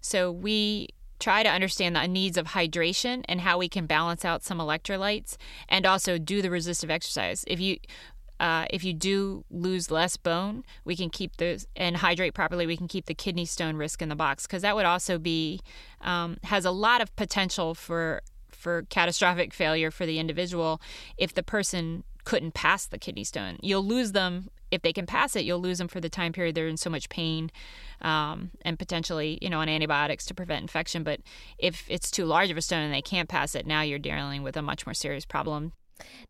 So 0.00 0.32
we 0.32 0.88
try 1.22 1.42
to 1.42 1.48
understand 1.48 1.94
the 1.94 2.06
needs 2.08 2.36
of 2.36 2.48
hydration 2.48 3.22
and 3.28 3.40
how 3.40 3.56
we 3.56 3.68
can 3.68 3.86
balance 3.86 4.24
out 4.24 4.42
some 4.42 4.58
electrolytes 4.58 5.36
and 5.68 5.86
also 5.86 6.18
do 6.18 6.42
the 6.42 6.50
resistive 6.50 6.90
exercise. 6.90 7.44
If 7.46 7.60
you 7.60 7.78
uh, 8.40 8.66
if 8.70 8.82
you 8.82 8.92
do 8.92 9.44
lose 9.50 9.88
less 9.88 10.16
bone, 10.16 10.64
we 10.84 10.96
can 10.96 11.10
keep 11.10 11.36
the 11.36 11.64
and 11.76 11.96
hydrate 11.96 12.34
properly. 12.34 12.66
We 12.66 12.76
can 12.76 12.88
keep 12.88 13.06
the 13.06 13.14
kidney 13.14 13.44
stone 13.44 13.76
risk 13.76 14.02
in 14.02 14.08
the 14.08 14.16
box 14.16 14.48
because 14.48 14.62
that 14.62 14.74
would 14.74 14.84
also 14.84 15.16
be 15.16 15.60
um, 16.00 16.38
has 16.42 16.64
a 16.64 16.72
lot 16.72 17.00
of 17.00 17.14
potential 17.14 17.74
for 17.74 18.22
for 18.50 18.82
catastrophic 18.90 19.54
failure 19.54 19.92
for 19.92 20.06
the 20.06 20.18
individual 20.18 20.80
if 21.16 21.32
the 21.34 21.42
person 21.42 22.02
couldn't 22.24 22.54
pass 22.54 22.84
the 22.86 22.98
kidney 22.98 23.24
stone. 23.24 23.58
You'll 23.62 23.84
lose 23.84 24.10
them 24.10 24.50
if 24.72 24.82
they 24.82 24.92
can 24.92 25.06
pass 25.06 25.36
it. 25.36 25.44
You'll 25.44 25.60
lose 25.60 25.78
them 25.78 25.88
for 25.88 26.00
the 26.00 26.08
time 26.08 26.32
period 26.32 26.54
they're 26.54 26.66
in 26.66 26.76
so 26.76 26.90
much 26.90 27.08
pain, 27.08 27.50
um, 28.00 28.50
and 28.62 28.78
potentially 28.78 29.38
you 29.40 29.50
know 29.50 29.60
on 29.60 29.68
antibiotics 29.68 30.24
to 30.26 30.34
prevent 30.34 30.62
infection. 30.62 31.04
But 31.04 31.20
if 31.58 31.84
it's 31.88 32.10
too 32.10 32.24
large 32.24 32.50
of 32.50 32.56
a 32.56 32.62
stone 32.62 32.82
and 32.82 32.92
they 32.92 33.02
can't 33.02 33.28
pass 33.28 33.54
it, 33.54 33.66
now 33.66 33.82
you're 33.82 33.98
dealing 33.98 34.42
with 34.42 34.56
a 34.56 34.62
much 34.62 34.86
more 34.86 34.94
serious 34.94 35.24
problem. 35.24 35.72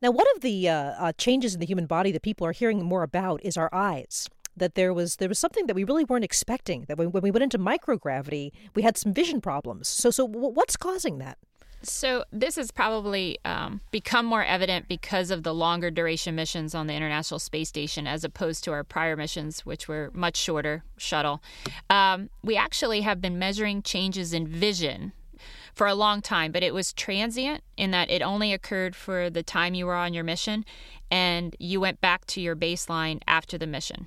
Now, 0.02 0.10
one 0.10 0.26
of 0.34 0.42
the 0.42 0.68
uh, 0.68 0.74
uh, 0.74 1.12
changes 1.16 1.54
in 1.54 1.60
the 1.60 1.66
human 1.66 1.86
body 1.86 2.12
that 2.12 2.22
people 2.22 2.46
are 2.46 2.52
hearing 2.52 2.82
more 2.84 3.02
about 3.02 3.40
is 3.42 3.56
our 3.56 3.70
eyes. 3.72 4.28
That 4.54 4.74
there 4.74 4.92
was 4.92 5.16
there 5.16 5.30
was 5.30 5.38
something 5.38 5.66
that 5.66 5.74
we 5.74 5.84
really 5.84 6.04
weren't 6.04 6.24
expecting. 6.24 6.84
That 6.86 6.98
when, 6.98 7.10
when 7.10 7.22
we 7.22 7.30
went 7.30 7.42
into 7.42 7.58
microgravity, 7.58 8.50
we 8.74 8.82
had 8.82 8.98
some 8.98 9.14
vision 9.14 9.40
problems. 9.40 9.88
So, 9.88 10.10
so 10.10 10.26
what's 10.26 10.76
causing 10.76 11.18
that? 11.18 11.38
So 11.84 12.24
this 12.32 12.56
has 12.56 12.70
probably 12.70 13.38
um, 13.44 13.80
become 13.90 14.24
more 14.24 14.44
evident 14.44 14.88
because 14.88 15.30
of 15.30 15.42
the 15.42 15.52
longer 15.52 15.90
duration 15.90 16.34
missions 16.34 16.74
on 16.74 16.86
the 16.86 16.94
International 16.94 17.40
Space 17.40 17.68
Station 17.68 18.06
as 18.06 18.24
opposed 18.24 18.62
to 18.64 18.72
our 18.72 18.84
prior 18.84 19.16
missions, 19.16 19.66
which 19.66 19.88
were 19.88 20.10
much 20.14 20.36
shorter 20.36 20.84
shuttle. 20.96 21.42
Um, 21.90 22.30
we 22.42 22.56
actually 22.56 23.00
have 23.00 23.20
been 23.20 23.38
measuring 23.38 23.82
changes 23.82 24.32
in 24.32 24.46
vision 24.46 25.12
for 25.74 25.86
a 25.86 25.94
long 25.94 26.22
time, 26.22 26.52
but 26.52 26.62
it 26.62 26.74
was 26.74 26.92
transient 26.92 27.62
in 27.76 27.90
that 27.90 28.10
it 28.10 28.22
only 28.22 28.52
occurred 28.52 28.94
for 28.94 29.30
the 29.30 29.42
time 29.42 29.74
you 29.74 29.86
were 29.86 29.94
on 29.94 30.14
your 30.14 30.24
mission 30.24 30.64
and 31.10 31.56
you 31.58 31.80
went 31.80 32.00
back 32.00 32.26
to 32.26 32.40
your 32.40 32.54
baseline 32.54 33.20
after 33.26 33.58
the 33.58 33.66
mission. 33.66 34.06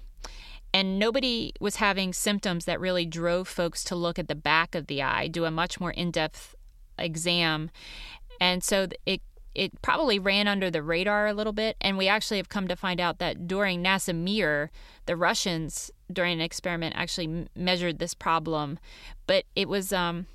And 0.74 1.00
nobody 1.00 1.54
was 1.60 1.78
having 1.78 2.12
symptoms 2.12 2.66
that 2.66 2.80
really 2.80 3.06
drove 3.06 3.48
folks 3.48 3.84
to 3.86 3.96
look 3.96 4.20
at 4.20 4.28
the 4.28 4.36
back 4.36 4.76
of 4.76 4.88
the 4.88 5.02
eye, 5.02 5.28
do 5.28 5.46
a 5.46 5.52
much 5.52 5.80
more 5.80 5.92
in 5.92 6.12
depth 6.12 6.55
exam. 6.98 7.70
And 8.40 8.64
so 8.64 8.88
it 9.06 9.22
it 9.54 9.82
probably 9.82 10.20
ran 10.20 10.50
under 10.50 10.70
the 10.70 10.84
radar 10.84 11.28
a 11.28 11.34
little 11.34 11.54
bit. 11.54 11.78
And 11.80 11.98
we 11.98 12.10
actually 12.10 12.38
have 12.38 12.50
come 12.50 12.68
to 12.68 12.76
find 12.76 13.00
out 13.00 13.20
that 13.20 13.48
during 13.48 13.82
NASA 13.82 14.14
Mir, 14.14 14.70
the 15.06 15.16
Russians, 15.16 15.92
during 16.12 16.34
an 16.34 16.42
experiment, 16.42 16.94
actually 16.98 17.48
measured 17.56 18.00
this 18.00 18.14
problem. 18.14 18.78
But 19.28 19.46
it 19.56 19.70
was 19.70 19.94
um, 19.94 20.26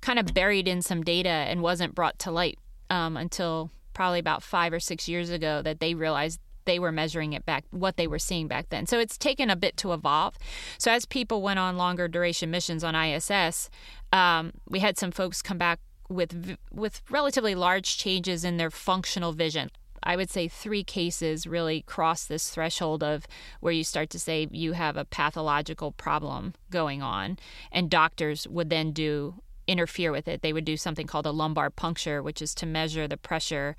kind 0.00 0.18
of 0.18 0.34
buried 0.34 0.66
in 0.66 0.82
some 0.82 1.02
data 1.02 1.28
and 1.28 1.62
wasn't 1.62 1.94
brought 1.94 2.18
to 2.20 2.30
light 2.30 2.58
um, 2.90 3.16
until 3.16 3.70
probably 3.92 4.18
about 4.18 4.42
five 4.42 4.72
or 4.72 4.80
six 4.80 5.08
years 5.08 5.30
ago 5.30 5.62
that 5.62 5.80
they 5.80 5.94
realized 5.94 6.40
they 6.64 6.78
were 6.78 6.92
measuring 6.92 7.32
it 7.32 7.44
back 7.44 7.64
what 7.70 7.96
they 7.96 8.06
were 8.06 8.18
seeing 8.18 8.46
back 8.46 8.68
then 8.68 8.86
so 8.86 8.98
it's 8.98 9.18
taken 9.18 9.50
a 9.50 9.56
bit 9.56 9.76
to 9.76 9.92
evolve 9.92 10.38
so 10.78 10.92
as 10.92 11.04
people 11.04 11.42
went 11.42 11.58
on 11.58 11.76
longer 11.76 12.06
duration 12.06 12.50
missions 12.50 12.84
on 12.84 12.94
iss 12.94 13.68
um, 14.12 14.52
we 14.68 14.78
had 14.78 14.96
some 14.96 15.10
folks 15.10 15.42
come 15.42 15.58
back 15.58 15.80
with 16.12 16.56
with 16.72 17.02
relatively 17.10 17.54
large 17.54 17.96
changes 17.96 18.44
in 18.44 18.56
their 18.56 18.70
functional 18.70 19.32
vision 19.32 19.70
I 20.02 20.16
would 20.16 20.30
say 20.30 20.48
three 20.48 20.82
cases 20.82 21.46
really 21.46 21.82
cross 21.82 22.24
this 22.24 22.50
threshold 22.50 23.02
of 23.02 23.26
where 23.60 23.72
you 23.72 23.84
start 23.84 24.10
to 24.10 24.18
say 24.18 24.48
you 24.50 24.72
have 24.72 24.96
a 24.96 25.04
pathological 25.04 25.92
problem 25.92 26.54
going 26.70 27.02
on, 27.02 27.38
and 27.70 27.90
doctors 27.90 28.48
would 28.48 28.70
then 28.70 28.92
do 28.92 29.34
interfere 29.68 30.10
with 30.10 30.26
it. 30.26 30.42
They 30.42 30.52
would 30.52 30.64
do 30.64 30.76
something 30.76 31.06
called 31.06 31.26
a 31.26 31.30
lumbar 31.30 31.70
puncture, 31.70 32.22
which 32.22 32.42
is 32.42 32.54
to 32.56 32.66
measure 32.66 33.06
the 33.06 33.16
pressure 33.16 33.76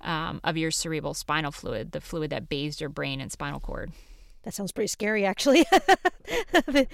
um, 0.00 0.40
of 0.42 0.56
your 0.56 0.70
cerebral 0.70 1.12
spinal 1.12 1.52
fluid, 1.52 1.92
the 1.92 2.00
fluid 2.00 2.30
that 2.30 2.48
bathes 2.48 2.80
your 2.80 2.88
brain 2.88 3.20
and 3.20 3.30
spinal 3.30 3.60
cord. 3.60 3.92
That 4.44 4.54
sounds 4.54 4.72
pretty 4.72 4.88
scary, 4.88 5.26
actually. 5.26 5.66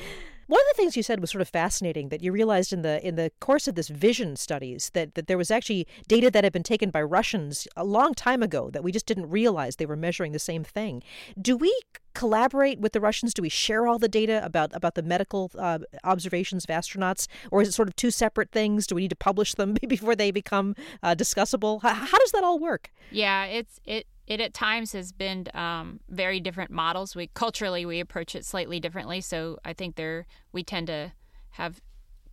One 0.53 0.61
of 0.61 0.77
the 0.77 0.83
things 0.83 0.99
you 0.99 1.03
said 1.03 1.21
was 1.21 1.31
sort 1.31 1.41
of 1.41 1.49
fascinating 1.49 2.11
that 2.11 2.23
you 2.23 2.31
realized 2.31 2.75
in 2.75 2.83
the 2.83 3.03
in 3.03 3.15
the 3.15 3.33
course 3.41 3.67
of 3.69 3.75
this 3.75 3.89
vision 3.89 4.37
studies 4.37 4.91
that, 4.93 5.15
that 5.15 5.27
there 5.27 5.39
was 5.39 5.51
actually 5.51 5.87
data 6.09 6.31
that 6.31 6.45
had 6.45 6.53
been 6.53 6.63
taken 6.63 6.91
by 6.91 7.01
Russians 7.01 7.67
a 7.75 7.87
long 7.87 8.13
time 8.13 8.43
ago 8.43 8.69
that 8.69 8.85
we 8.85 8.93
just 8.93 9.07
didn't 9.07 9.31
realize 9.31 9.77
they 9.77 9.87
were 9.87 9.97
measuring 9.97 10.33
the 10.33 10.39
same 10.39 10.63
thing. 10.63 11.03
Do 11.41 11.57
we 11.57 11.75
collaborate 12.13 12.81
with 12.81 12.93
the 12.93 13.01
Russians? 13.01 13.33
Do 13.33 13.41
we 13.41 13.49
share 13.49 13.87
all 13.87 13.99
the 13.99 14.11
data 14.11 14.45
about 14.45 14.75
about 14.75 14.95
the 14.95 15.03
medical 15.03 15.51
uh, 15.59 15.79
observations 16.05 16.67
of 16.67 16.71
astronauts, 16.71 17.29
or 17.51 17.63
is 17.63 17.69
it 17.69 17.73
sort 17.73 17.89
of 17.89 17.97
two 17.97 18.11
separate 18.11 18.51
things? 18.51 18.87
Do 18.87 18.95
we 18.95 19.01
need 19.01 19.09
to 19.09 19.17
publish 19.17 19.55
them 19.55 19.79
before 19.89 20.15
they 20.15 20.31
become 20.31 20.77
uh, 21.03 21.15
discussable? 21.15 21.81
How, 21.81 21.95
how 21.95 22.19
does 22.19 22.33
that 22.33 22.45
all 22.45 22.59
work? 22.59 22.91
Yeah, 23.11 23.47
it's 23.47 23.81
it 23.87 24.07
it 24.33 24.41
at 24.41 24.55
times 24.55 24.93
has 24.93 25.13
been 25.13 25.47
um, 25.53 26.01
very 26.09 26.41
different 26.41 26.71
models. 26.71 27.15
We 27.15 27.27
culturally 27.35 27.85
we 27.85 28.01
approach 28.01 28.35
it 28.35 28.47
slightly 28.47 28.81
differently, 28.81 29.21
so 29.21 29.59
I 29.63 29.75
think 29.75 29.97
there 29.97 30.27
we 30.53 30.63
tend 30.63 30.87
to 30.87 31.13
have 31.51 31.83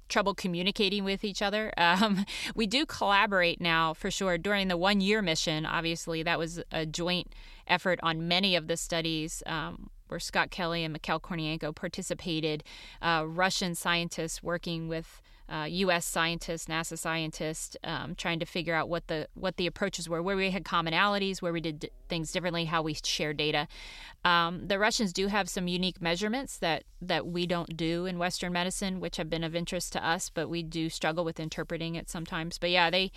trouble 0.07 0.33
communicating 0.33 1.03
with 1.03 1.23
each 1.25 1.41
other. 1.41 1.73
Um, 1.89 2.25
we 2.55 2.67
do 2.67 2.85
collaborate 2.85 3.59
now 3.59 3.93
for 3.93 4.11
sure. 4.11 4.37
During 4.37 4.69
the 4.69 4.77
one 4.77 5.01
year 5.01 5.21
mission, 5.21 5.65
obviously 5.65 6.23
that 6.23 6.39
was 6.39 6.61
a 6.71 6.85
joint 6.85 7.33
effort 7.67 7.99
on 8.01 8.27
many 8.27 8.55
of 8.55 8.67
the 8.67 8.77
studies. 8.77 9.43
Um, 9.45 9.89
where 10.07 10.19
Scott 10.19 10.49
Kelly 10.49 10.83
and 10.83 10.93
Mikhail 10.93 11.19
Kornienko 11.19 11.75
participated, 11.75 12.63
uh, 13.01 13.23
Russian 13.27 13.75
scientists 13.75 14.41
working 14.41 14.87
with 14.87 15.21
uh, 15.49 15.65
U.S. 15.69 16.05
scientists, 16.05 16.65
NASA 16.65 16.97
scientists, 16.97 17.75
um, 17.83 18.15
trying 18.15 18.39
to 18.39 18.45
figure 18.45 18.75
out 18.75 18.87
what 18.87 19.07
the 19.07 19.27
what 19.33 19.57
the 19.57 19.67
approaches 19.67 20.07
were, 20.07 20.21
where 20.21 20.35
we 20.35 20.51
had 20.51 20.63
commonalities, 20.63 21.41
where 21.41 21.53
we 21.53 21.61
did 21.61 21.79
d- 21.79 21.89
things 22.07 22.31
differently, 22.31 22.65
how 22.65 22.81
we 22.81 22.93
share 22.93 23.33
data. 23.33 23.67
Um, 24.23 24.67
the 24.67 24.77
Russians 24.77 25.11
do 25.11 25.27
have 25.27 25.49
some 25.49 25.67
unique 25.67 26.01
measurements 26.01 26.57
that 26.57 26.83
that 27.01 27.25
we 27.25 27.47
don't 27.47 27.75
do 27.75 28.05
in 28.05 28.19
Western 28.19 28.53
medicine, 28.53 28.99
which 28.99 29.17
have 29.17 29.29
been 29.29 29.43
of 29.43 29.55
interest 29.55 29.93
to 29.93 30.05
us, 30.05 30.29
but 30.29 30.49
we 30.49 30.61
do 30.61 30.89
struggle 30.89 31.25
with 31.25 31.39
interpreting 31.39 31.95
it 31.95 32.09
sometimes. 32.09 32.57
But 32.57 32.69
yeah, 32.69 32.89
they 32.89 33.11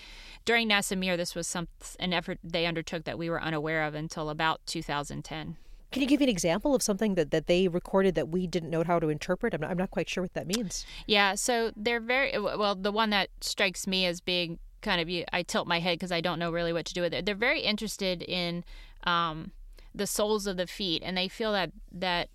during 0.44 0.68
NASA 0.68 0.96
Mir, 0.96 1.16
this 1.16 1.34
was 1.34 1.46
some 1.46 1.68
an 2.00 2.12
effort 2.12 2.38
they 2.42 2.66
undertook 2.66 3.04
that 3.04 3.18
we 3.18 3.28
were 3.28 3.42
unaware 3.42 3.82
of 3.82 3.94
until 3.94 4.30
about 4.30 4.64
2010. 4.66 5.56
Can 5.92 6.00
you 6.00 6.08
give 6.08 6.20
me 6.20 6.24
an 6.24 6.30
example 6.30 6.74
of 6.74 6.82
something 6.82 7.14
that, 7.16 7.30
that 7.30 7.46
they 7.46 7.68
recorded 7.68 8.14
that 8.14 8.28
we 8.30 8.46
didn't 8.46 8.70
know 8.70 8.82
how 8.82 8.98
to 8.98 9.10
interpret? 9.10 9.54
I'm 9.54 9.60
not, 9.60 9.70
I'm 9.70 9.76
not 9.76 9.90
quite 9.90 10.08
sure 10.08 10.24
what 10.24 10.32
that 10.34 10.46
means. 10.46 10.86
Yeah, 11.06 11.34
so 11.34 11.70
they're 11.76 12.00
very 12.00 12.36
well. 12.38 12.74
The 12.74 12.90
one 12.90 13.10
that 13.10 13.28
strikes 13.42 13.86
me 13.86 14.06
as 14.06 14.20
being 14.20 14.58
kind 14.80 15.00
of 15.00 15.26
I 15.32 15.42
tilt 15.42 15.68
my 15.68 15.80
head 15.80 15.98
because 15.98 16.10
I 16.10 16.20
don't 16.20 16.38
know 16.38 16.50
really 16.50 16.72
what 16.72 16.86
to 16.86 16.94
do 16.94 17.02
with 17.02 17.14
it. 17.14 17.26
They're 17.26 17.34
very 17.34 17.60
interested 17.60 18.22
in 18.22 18.64
um, 19.04 19.52
the 19.94 20.06
soles 20.06 20.46
of 20.46 20.56
the 20.56 20.66
feet, 20.66 21.02
and 21.04 21.16
they 21.16 21.28
feel 21.28 21.52
that 21.52 21.72
that 21.92 22.30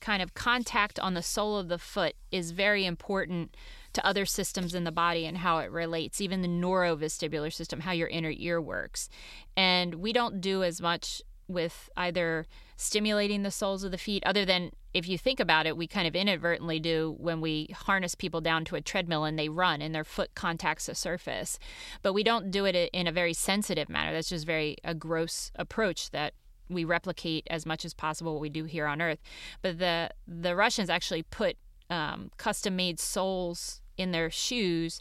kind 0.00 0.20
of 0.20 0.34
contact 0.34 0.98
on 0.98 1.14
the 1.14 1.22
sole 1.22 1.56
of 1.56 1.68
the 1.68 1.78
foot 1.78 2.14
is 2.30 2.50
very 2.50 2.84
important 2.84 3.56
to 3.92 4.04
other 4.04 4.26
systems 4.26 4.74
in 4.74 4.84
the 4.84 4.92
body 4.92 5.24
and 5.24 5.38
how 5.38 5.58
it 5.58 5.70
relates, 5.70 6.20
even 6.20 6.42
the 6.42 6.48
neurovestibular 6.48 7.52
system, 7.52 7.80
how 7.80 7.92
your 7.92 8.08
inner 8.08 8.32
ear 8.36 8.60
works. 8.60 9.08
And 9.56 9.96
we 9.96 10.12
don't 10.12 10.40
do 10.40 10.62
as 10.62 10.80
much 10.80 11.22
with 11.48 11.90
either 11.96 12.46
stimulating 12.76 13.42
the 13.42 13.50
soles 13.50 13.84
of 13.84 13.90
the 13.90 13.98
feet, 13.98 14.22
other 14.24 14.44
than 14.44 14.72
if 14.94 15.08
you 15.08 15.16
think 15.16 15.40
about 15.40 15.66
it, 15.66 15.76
we 15.76 15.86
kind 15.86 16.06
of 16.06 16.14
inadvertently 16.14 16.78
do 16.78 17.16
when 17.18 17.40
we 17.40 17.68
harness 17.74 18.14
people 18.14 18.40
down 18.40 18.64
to 18.66 18.76
a 18.76 18.80
treadmill 18.80 19.24
and 19.24 19.38
they 19.38 19.48
run 19.48 19.80
and 19.80 19.94
their 19.94 20.04
foot 20.04 20.34
contacts 20.34 20.86
the 20.86 20.94
surface. 20.94 21.58
But 22.02 22.12
we 22.12 22.22
don't 22.22 22.50
do 22.50 22.64
it 22.64 22.90
in 22.92 23.06
a 23.06 23.12
very 23.12 23.32
sensitive 23.32 23.88
manner. 23.88 24.12
That's 24.12 24.28
just 24.28 24.46
very 24.46 24.76
a 24.84 24.94
gross 24.94 25.50
approach 25.56 26.10
that 26.10 26.34
we 26.68 26.84
replicate 26.84 27.46
as 27.50 27.66
much 27.66 27.84
as 27.84 27.94
possible 27.94 28.34
what 28.34 28.42
we 28.42 28.48
do 28.48 28.64
here 28.64 28.86
on 28.86 29.00
Earth. 29.00 29.20
But 29.62 29.78
the 29.78 30.10
the 30.26 30.56
Russians 30.56 30.90
actually 30.90 31.22
put 31.22 31.56
um, 31.90 32.30
custom 32.36 32.76
made 32.76 32.98
soles 32.98 33.80
in 33.96 34.12
their 34.12 34.30
shoes. 34.30 35.00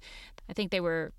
I 0.50 0.54
think 0.54 0.72
they 0.72 0.82
were 0.82 1.14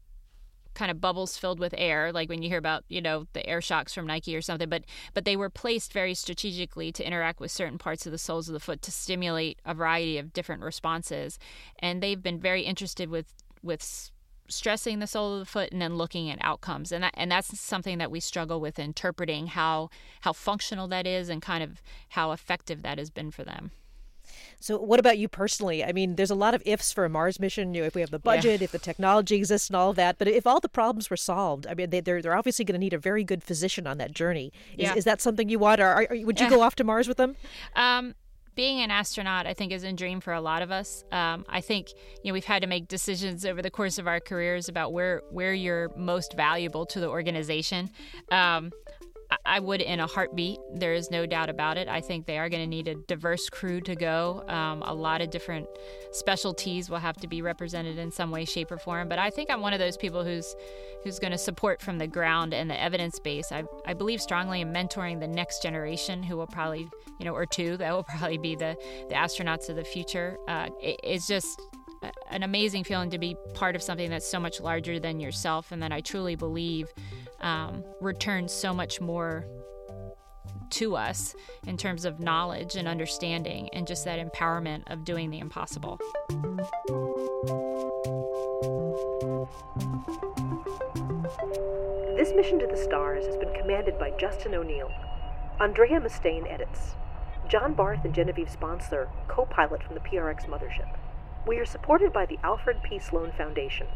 kind 0.74 0.90
of 0.90 1.00
bubbles 1.00 1.36
filled 1.36 1.58
with 1.58 1.74
air 1.76 2.12
like 2.12 2.28
when 2.28 2.42
you 2.42 2.48
hear 2.48 2.58
about 2.58 2.84
you 2.88 3.00
know 3.00 3.26
the 3.32 3.46
air 3.46 3.60
shocks 3.60 3.92
from 3.94 4.06
nike 4.06 4.34
or 4.34 4.40
something 4.40 4.68
but 4.68 4.84
but 5.14 5.24
they 5.24 5.36
were 5.36 5.50
placed 5.50 5.92
very 5.92 6.14
strategically 6.14 6.92
to 6.92 7.06
interact 7.06 7.40
with 7.40 7.50
certain 7.50 7.78
parts 7.78 8.06
of 8.06 8.12
the 8.12 8.18
soles 8.18 8.48
of 8.48 8.52
the 8.52 8.60
foot 8.60 8.82
to 8.82 8.90
stimulate 8.90 9.58
a 9.64 9.74
variety 9.74 10.18
of 10.18 10.32
different 10.32 10.62
responses. 10.62 11.38
And 11.78 12.02
they've 12.02 12.22
been 12.22 12.40
very 12.40 12.62
interested 12.62 13.10
with 13.10 13.32
with 13.62 14.10
stressing 14.48 14.98
the 14.98 15.06
sole 15.06 15.34
of 15.34 15.38
the 15.40 15.46
foot 15.46 15.72
and 15.72 15.80
then 15.80 15.96
looking 15.96 16.30
at 16.30 16.38
outcomes. 16.40 16.92
And 16.92 17.04
that 17.04 17.14
and 17.16 17.30
that's 17.30 17.58
something 17.60 17.98
that 17.98 18.10
we 18.10 18.20
struggle 18.20 18.60
with 18.60 18.78
interpreting 18.78 19.48
how 19.48 19.90
how 20.22 20.32
functional 20.32 20.88
that 20.88 21.06
is 21.06 21.28
and 21.28 21.42
kind 21.42 21.62
of 21.62 21.82
how 22.10 22.32
effective 22.32 22.82
that 22.82 22.98
has 22.98 23.10
been 23.10 23.30
for 23.30 23.44
them 23.44 23.70
so, 24.62 24.78
what 24.78 25.00
about 25.00 25.18
you 25.18 25.28
personally? 25.28 25.84
I 25.84 25.90
mean, 25.90 26.14
there's 26.14 26.30
a 26.30 26.36
lot 26.36 26.54
of 26.54 26.62
ifs 26.64 26.92
for 26.92 27.04
a 27.04 27.08
Mars 27.08 27.40
mission. 27.40 27.74
You 27.74 27.82
know, 27.82 27.86
if 27.88 27.96
we 27.96 28.00
have 28.00 28.10
the 28.10 28.20
budget, 28.20 28.60
yeah. 28.60 28.64
if 28.64 28.70
the 28.70 28.78
technology 28.78 29.34
exists, 29.34 29.68
and 29.68 29.76
all 29.76 29.90
of 29.90 29.96
that. 29.96 30.18
But 30.18 30.28
if 30.28 30.46
all 30.46 30.60
the 30.60 30.68
problems 30.68 31.10
were 31.10 31.16
solved, 31.16 31.66
I 31.66 31.74
mean, 31.74 31.90
they, 31.90 31.98
are 31.98 32.00
they're, 32.00 32.22
they're 32.22 32.36
obviously 32.36 32.64
going 32.64 32.74
to 32.74 32.78
need 32.78 32.92
a 32.92 32.98
very 32.98 33.24
good 33.24 33.42
physician 33.42 33.88
on 33.88 33.98
that 33.98 34.12
journey. 34.12 34.52
Is, 34.74 34.84
yeah. 34.84 34.94
is 34.94 35.04
that 35.04 35.20
something 35.20 35.48
you 35.48 35.58
want, 35.58 35.80
or 35.80 35.86
are, 35.86 36.06
are, 36.08 36.16
would 36.24 36.40
you 36.40 36.48
go 36.48 36.60
off 36.62 36.76
to 36.76 36.84
Mars 36.84 37.08
with 37.08 37.16
them? 37.16 37.34
Um, 37.74 38.14
being 38.54 38.80
an 38.80 38.92
astronaut, 38.92 39.46
I 39.48 39.54
think, 39.54 39.72
is 39.72 39.82
a 39.82 39.92
dream 39.92 40.20
for 40.20 40.32
a 40.32 40.40
lot 40.40 40.62
of 40.62 40.70
us. 40.70 41.04
Um, 41.10 41.44
I 41.48 41.60
think 41.60 41.88
you 42.22 42.30
know 42.30 42.34
we've 42.34 42.44
had 42.44 42.62
to 42.62 42.68
make 42.68 42.86
decisions 42.86 43.44
over 43.44 43.62
the 43.62 43.70
course 43.70 43.98
of 43.98 44.06
our 44.06 44.20
careers 44.20 44.68
about 44.68 44.92
where 44.92 45.22
where 45.30 45.54
you're 45.54 45.90
most 45.96 46.34
valuable 46.36 46.86
to 46.86 47.00
the 47.00 47.08
organization. 47.08 47.90
Um, 48.30 48.70
I 49.44 49.60
would 49.60 49.80
in 49.80 50.00
a 50.00 50.06
heartbeat. 50.06 50.58
There 50.74 50.94
is 50.94 51.10
no 51.10 51.26
doubt 51.26 51.50
about 51.50 51.76
it. 51.76 51.88
I 51.88 52.00
think 52.00 52.26
they 52.26 52.38
are 52.38 52.48
going 52.48 52.62
to 52.62 52.66
need 52.66 52.88
a 52.88 52.94
diverse 52.94 53.48
crew 53.48 53.80
to 53.82 53.94
go. 53.94 54.44
Um, 54.48 54.82
a 54.82 54.94
lot 54.94 55.20
of 55.20 55.30
different 55.30 55.66
specialties 56.12 56.88
will 56.90 56.98
have 56.98 57.16
to 57.18 57.28
be 57.28 57.42
represented 57.42 57.98
in 57.98 58.10
some 58.10 58.30
way, 58.30 58.44
shape, 58.44 58.70
or 58.70 58.78
form. 58.78 59.08
But 59.08 59.18
I 59.18 59.30
think 59.30 59.50
I'm 59.50 59.60
one 59.60 59.72
of 59.72 59.78
those 59.78 59.96
people 59.96 60.24
who's 60.24 60.54
who's 61.04 61.18
going 61.18 61.32
to 61.32 61.38
support 61.38 61.82
from 61.82 61.98
the 61.98 62.06
ground 62.06 62.54
and 62.54 62.70
the 62.70 62.80
evidence 62.80 63.18
base. 63.18 63.50
I, 63.50 63.64
I 63.86 63.94
believe 63.94 64.20
strongly 64.20 64.60
in 64.60 64.72
mentoring 64.72 65.20
the 65.20 65.26
next 65.26 65.62
generation, 65.62 66.22
who 66.22 66.36
will 66.36 66.46
probably 66.46 66.88
you 67.18 67.24
know 67.24 67.34
or 67.34 67.46
two 67.46 67.76
that 67.78 67.92
will 67.92 68.04
probably 68.04 68.38
be 68.38 68.54
the 68.54 68.76
the 69.08 69.14
astronauts 69.14 69.68
of 69.68 69.76
the 69.76 69.84
future. 69.84 70.38
Uh, 70.48 70.68
it, 70.80 71.00
it's 71.02 71.26
just 71.26 71.60
an 72.30 72.42
amazing 72.42 72.84
feeling 72.84 73.10
to 73.10 73.18
be 73.18 73.36
part 73.54 73.76
of 73.76 73.82
something 73.82 74.10
that's 74.10 74.28
so 74.28 74.40
much 74.40 74.60
larger 74.60 74.98
than 74.98 75.20
yourself 75.20 75.70
and 75.70 75.82
that 75.82 75.92
I 75.92 76.00
truly 76.00 76.34
believe 76.34 76.92
um, 77.42 77.84
returns 78.00 78.52
so 78.52 78.72
much 78.72 79.00
more 79.00 79.46
to 80.70 80.96
us 80.96 81.34
in 81.66 81.76
terms 81.76 82.04
of 82.04 82.18
knowledge 82.18 82.76
and 82.76 82.88
understanding 82.88 83.68
and 83.72 83.86
just 83.86 84.04
that 84.04 84.18
empowerment 84.18 84.82
of 84.90 85.04
doing 85.04 85.30
the 85.30 85.38
impossible. 85.38 85.98
This 92.16 92.32
mission 92.34 92.58
to 92.60 92.66
the 92.66 92.80
stars 92.82 93.26
has 93.26 93.36
been 93.36 93.52
commanded 93.54 93.98
by 93.98 94.12
Justin 94.18 94.54
O'Neill. 94.54 94.90
Andrea 95.60 96.00
Mustaine 96.00 96.50
edits. 96.50 96.94
John 97.48 97.74
Barth 97.74 98.04
and 98.04 98.14
Genevieve 98.14 98.50
Sponsler 98.50 99.08
co 99.28 99.44
pilot 99.44 99.82
from 99.82 99.94
the 99.94 100.00
PRX 100.00 100.46
mothership. 100.46 100.96
We 101.46 101.58
are 101.58 101.66
supported 101.66 102.12
by 102.12 102.26
the 102.26 102.38
Alfred 102.42 102.82
P. 102.82 102.98
Sloan 102.98 103.32
Foundation, 103.36 103.88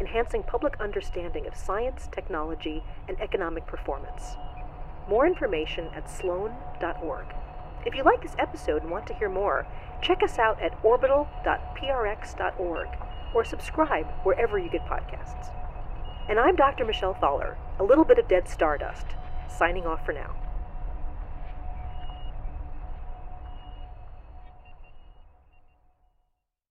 enhancing 0.00 0.42
public 0.42 0.80
understanding 0.80 1.46
of 1.46 1.54
science, 1.54 2.08
technology, 2.10 2.82
and 3.06 3.20
economic 3.20 3.66
performance. 3.66 4.36
More 5.08 5.26
information 5.26 5.88
at 5.94 6.10
sloan.org. 6.10 7.26
If 7.86 7.94
you 7.94 8.02
like 8.02 8.22
this 8.22 8.34
episode 8.38 8.82
and 8.82 8.90
want 8.90 9.06
to 9.06 9.14
hear 9.14 9.28
more, 9.28 9.66
check 10.02 10.22
us 10.22 10.38
out 10.38 10.60
at 10.60 10.78
orbital.prx.org 10.82 12.88
or 13.34 13.44
subscribe 13.44 14.06
wherever 14.22 14.58
you 14.58 14.70
get 14.70 14.86
podcasts. 14.86 15.50
And 16.28 16.38
I'm 16.38 16.56
Dr. 16.56 16.84
Michelle 16.84 17.14
Thaller, 17.14 17.56
a 17.78 17.84
little 17.84 18.04
bit 18.04 18.18
of 18.18 18.28
dead 18.28 18.48
stardust, 18.48 19.06
signing 19.48 19.86
off 19.86 20.04
for 20.04 20.12
now. 20.12 20.36